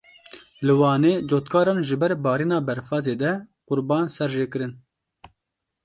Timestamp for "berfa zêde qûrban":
2.67-4.05